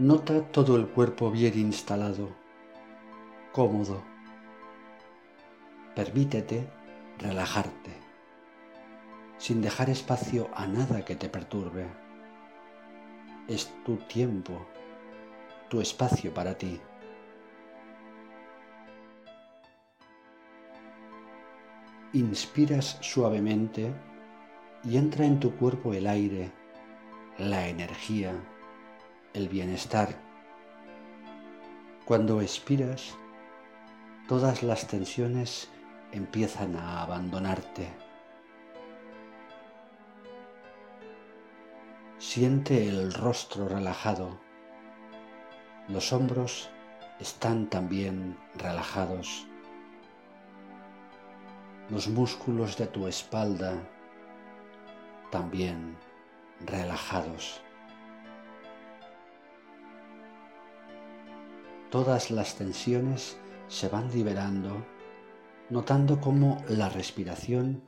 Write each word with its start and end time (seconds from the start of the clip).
Nota 0.00 0.40
todo 0.50 0.76
el 0.76 0.86
cuerpo 0.86 1.30
bien 1.30 1.58
instalado, 1.58 2.30
cómodo. 3.52 4.02
Permítete 5.94 6.66
relajarte, 7.18 7.90
sin 9.36 9.60
dejar 9.60 9.90
espacio 9.90 10.48
a 10.54 10.66
nada 10.66 11.04
que 11.04 11.16
te 11.16 11.28
perturbe. 11.28 11.86
Es 13.46 13.70
tu 13.84 13.96
tiempo, 13.98 14.66
tu 15.68 15.82
espacio 15.82 16.32
para 16.32 16.56
ti. 16.56 16.80
Inspiras 22.14 22.96
suavemente 23.02 23.92
y 24.82 24.96
entra 24.96 25.26
en 25.26 25.40
tu 25.40 25.54
cuerpo 25.56 25.92
el 25.92 26.06
aire, 26.06 26.50
la 27.36 27.68
energía, 27.68 28.32
el 29.32 29.48
bienestar. 29.48 30.08
Cuando 32.04 32.40
expiras, 32.40 33.14
todas 34.28 34.62
las 34.62 34.88
tensiones 34.88 35.68
empiezan 36.12 36.74
a 36.76 37.02
abandonarte. 37.02 37.88
Siente 42.18 42.88
el 42.88 43.12
rostro 43.12 43.68
relajado. 43.68 44.40
Los 45.88 46.12
hombros 46.12 46.68
están 47.20 47.68
también 47.68 48.36
relajados. 48.56 49.46
Los 51.88 52.08
músculos 52.08 52.76
de 52.76 52.86
tu 52.86 53.06
espalda 53.06 53.74
también 55.30 55.96
relajados. 56.66 57.62
Todas 61.90 62.30
las 62.30 62.54
tensiones 62.54 63.36
se 63.66 63.88
van 63.88 64.12
liberando, 64.12 64.86
notando 65.70 66.20
cómo 66.20 66.62
la 66.68 66.88
respiración 66.88 67.82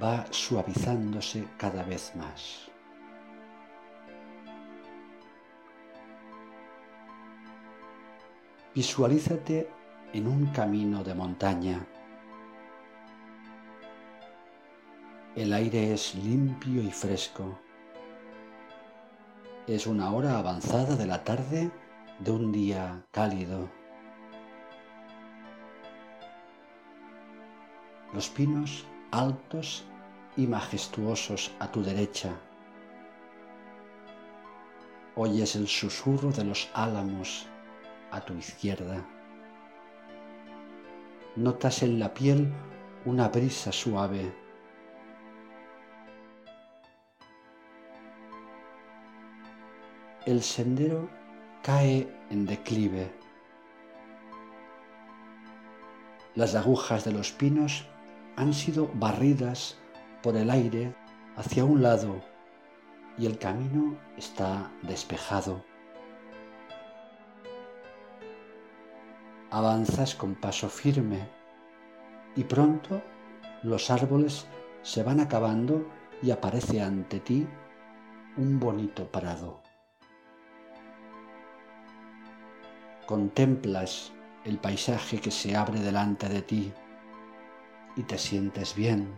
va 0.00 0.26
suavizándose 0.30 1.48
cada 1.56 1.82
vez 1.82 2.14
más. 2.14 2.70
Visualízate 8.76 9.68
en 10.12 10.28
un 10.28 10.46
camino 10.52 11.02
de 11.02 11.14
montaña. 11.14 11.84
El 15.34 15.52
aire 15.52 15.92
es 15.94 16.14
limpio 16.14 16.80
y 16.80 16.92
fresco. 16.92 17.58
Es 19.66 19.88
una 19.88 20.12
hora 20.12 20.38
avanzada 20.38 20.94
de 20.94 21.06
la 21.06 21.24
tarde 21.24 21.72
de 22.20 22.30
un 22.30 22.52
día 22.52 23.02
cálido. 23.10 23.68
Los 28.12 28.28
pinos 28.28 28.84
altos 29.10 29.84
y 30.36 30.46
majestuosos 30.46 31.50
a 31.58 31.70
tu 31.70 31.82
derecha. 31.82 32.34
Oyes 35.16 35.56
el 35.56 35.66
susurro 35.66 36.30
de 36.30 36.44
los 36.44 36.68
álamos 36.74 37.46
a 38.10 38.20
tu 38.20 38.34
izquierda. 38.34 39.04
Notas 41.36 41.82
en 41.82 41.98
la 41.98 42.12
piel 42.12 42.52
una 43.04 43.28
brisa 43.28 43.72
suave. 43.72 44.32
El 50.26 50.42
sendero 50.42 51.19
cae 51.62 52.08
en 52.30 52.46
declive. 52.46 53.12
Las 56.34 56.54
agujas 56.54 57.04
de 57.04 57.12
los 57.12 57.32
pinos 57.32 57.86
han 58.36 58.54
sido 58.54 58.90
barridas 58.94 59.76
por 60.22 60.36
el 60.36 60.50
aire 60.50 60.94
hacia 61.36 61.64
un 61.64 61.82
lado 61.82 62.22
y 63.18 63.26
el 63.26 63.38
camino 63.38 63.98
está 64.16 64.70
despejado. 64.82 65.62
Avanzas 69.50 70.14
con 70.14 70.36
paso 70.36 70.70
firme 70.70 71.28
y 72.36 72.44
pronto 72.44 73.02
los 73.62 73.90
árboles 73.90 74.46
se 74.80 75.02
van 75.02 75.20
acabando 75.20 75.86
y 76.22 76.30
aparece 76.30 76.80
ante 76.80 77.20
ti 77.20 77.46
un 78.38 78.58
bonito 78.58 79.10
prado. 79.10 79.60
Contemplas 83.10 84.12
el 84.44 84.56
paisaje 84.58 85.20
que 85.20 85.32
se 85.32 85.56
abre 85.56 85.80
delante 85.80 86.28
de 86.28 86.42
ti 86.42 86.72
y 87.96 88.04
te 88.04 88.16
sientes 88.16 88.76
bien. 88.76 89.12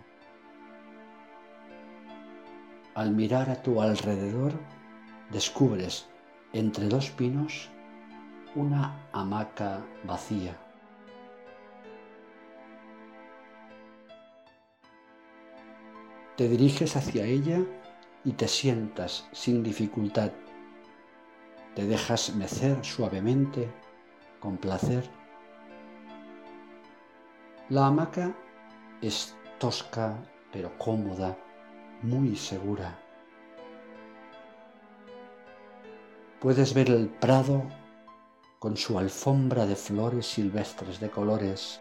Al 2.94 3.10
mirar 3.10 3.50
a 3.50 3.62
tu 3.62 3.82
alrededor, 3.82 4.54
descubres 5.31 6.06
entre 6.54 6.88
dos 6.88 7.10
pinos 7.10 7.69
una 8.54 9.10
hamaca 9.12 9.84
vacía. 10.04 10.56
Te 16.38 16.48
diriges 16.48 16.97
hacia 16.97 17.26
ella 17.26 17.60
y 18.25 18.32
te 18.32 18.48
sientas 18.48 19.28
sin 19.32 19.62
dificultad. 19.62 20.32
Te 21.75 21.87
dejas 21.87 22.34
mecer 22.34 22.84
suavemente 22.84 23.72
con 24.41 24.56
placer. 24.56 25.09
La 27.69 27.87
hamaca 27.87 28.34
es 29.00 29.34
tosca 29.59 30.16
pero 30.53 30.77
cómoda, 30.78 31.37
muy 32.03 32.37
segura. 32.37 32.99
Puedes 36.41 36.75
ver 36.75 36.91
el 36.91 37.09
prado 37.09 37.62
con 38.59 38.77
su 38.77 38.99
alfombra 38.99 39.66
de 39.66 39.75
flores 39.75 40.27
silvestres 40.27 41.00
de 41.00 41.11
colores. 41.11 41.81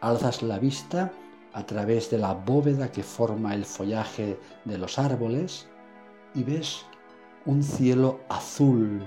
Alzas 0.00 0.42
la 0.42 0.58
vista 0.58 1.10
a 1.52 1.66
través 1.66 2.10
de 2.10 2.18
la 2.18 2.34
bóveda 2.34 2.92
que 2.92 3.02
forma 3.02 3.54
el 3.54 3.64
follaje 3.64 4.38
de 4.64 4.78
los 4.78 4.98
árboles 4.98 5.66
y 6.34 6.44
ves 6.44 6.84
un 7.48 7.62
cielo 7.62 8.20
azul 8.28 9.00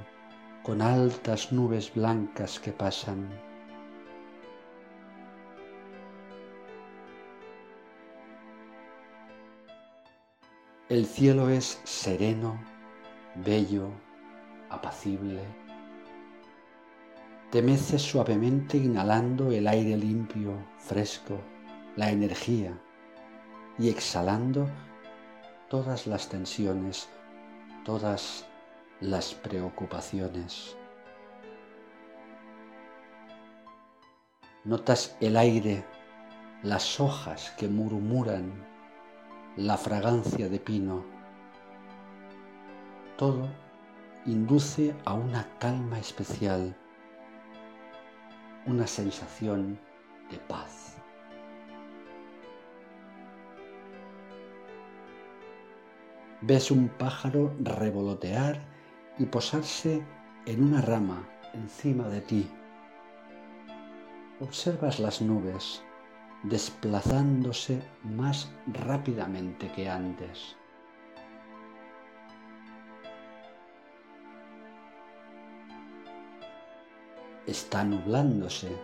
con 0.63 0.81
altas 0.81 1.51
nubes 1.51 1.93
blancas 1.93 2.59
que 2.59 2.71
pasan. 2.71 3.29
El 10.89 11.05
cielo 11.05 11.49
es 11.49 11.79
sereno, 11.83 12.59
bello, 13.45 13.89
apacible. 14.71 15.43
Te 17.51 17.61
meces 17.61 18.01
suavemente 18.01 18.77
inhalando 18.77 19.51
el 19.51 19.67
aire 19.67 19.95
limpio, 19.95 20.53
fresco, 20.79 21.39
la 21.95 22.09
energía 22.09 22.73
y 23.77 23.89
exhalando 23.89 24.67
todas 25.69 26.07
las 26.07 26.27
tensiones, 26.27 27.07
todas 27.83 28.45
las 28.99 29.33
preocupaciones. 29.33 30.77
Notas 34.63 35.17
el 35.19 35.37
aire, 35.37 35.83
las 36.61 36.99
hojas 36.99 37.51
que 37.57 37.67
murmuran, 37.67 38.53
la 39.57 39.77
fragancia 39.77 40.49
de 40.49 40.59
pino. 40.59 41.03
Todo 43.17 43.49
induce 44.27 44.95
a 45.05 45.13
una 45.13 45.47
calma 45.57 45.97
especial, 45.97 46.75
una 48.67 48.85
sensación 48.85 49.79
de 50.29 50.37
paz. 50.37 51.00
Ves 56.43 56.71
un 56.71 56.89
pájaro 56.89 57.53
revolotear 57.59 58.59
y 59.19 59.25
posarse 59.27 60.03
en 60.47 60.63
una 60.63 60.81
rama 60.81 61.29
encima 61.53 62.07
de 62.07 62.21
ti. 62.21 62.49
Observas 64.39 64.99
las 64.99 65.21
nubes 65.21 65.83
desplazándose 66.41 67.83
más 68.03 68.51
rápidamente 68.65 69.71
que 69.71 69.87
antes. 69.87 70.55
Está 77.45 77.83
nublándose. 77.83 78.75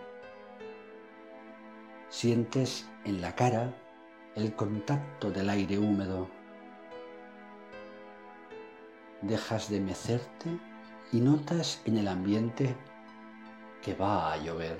Sientes 2.08 2.88
en 3.04 3.20
la 3.20 3.34
cara 3.34 3.74
el 4.36 4.54
contacto 4.54 5.32
del 5.32 5.50
aire 5.50 5.76
húmedo 5.76 6.37
dejas 9.22 9.68
de 9.68 9.80
mecerte 9.80 10.58
y 11.12 11.20
notas 11.20 11.80
en 11.84 11.96
el 11.98 12.08
ambiente 12.08 12.76
que 13.82 13.94
va 13.94 14.32
a 14.32 14.36
llover. 14.36 14.78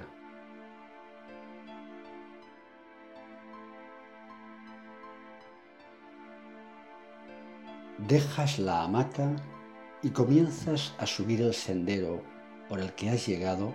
Dejas 7.99 8.59
la 8.59 8.85
hamaca 8.85 9.35
y 10.03 10.11
comienzas 10.11 10.95
a 10.99 11.07
subir 11.07 11.43
el 11.43 11.53
sendero 11.53 12.23
por 12.69 12.81
el 12.81 12.93
que 12.93 13.11
has 13.11 13.27
llegado 13.27 13.75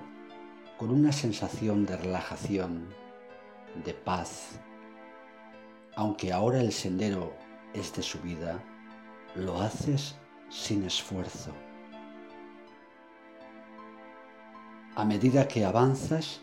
con 0.77 0.91
una 0.91 1.11
sensación 1.11 1.85
de 1.85 1.97
relajación, 1.97 2.87
de 3.83 3.93
paz. 3.93 4.59
Aunque 5.95 6.31
ahora 6.31 6.61
el 6.61 6.71
sendero 6.71 7.33
es 7.73 7.93
de 7.93 8.01
subida, 8.01 8.63
lo 9.35 9.61
haces 9.61 10.15
sin 10.53 10.83
esfuerzo. 10.83 11.51
A 14.95 15.03
medida 15.03 15.47
que 15.47 15.65
avanzas, 15.65 16.41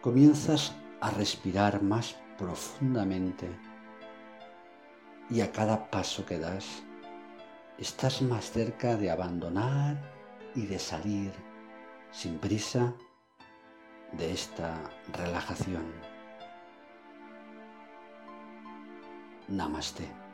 comienzas 0.00 0.72
a 1.00 1.10
respirar 1.10 1.82
más 1.82 2.14
profundamente 2.38 3.48
y 5.28 5.40
a 5.40 5.50
cada 5.50 5.90
paso 5.90 6.24
que 6.24 6.38
das, 6.38 6.84
estás 7.78 8.22
más 8.22 8.52
cerca 8.52 8.96
de 8.96 9.10
abandonar 9.10 9.96
y 10.54 10.66
de 10.66 10.78
salir 10.78 11.32
sin 12.12 12.38
prisa 12.38 12.94
de 14.12 14.32
esta 14.32 14.78
relajación. 15.12 15.92
Namaste. 19.48 20.25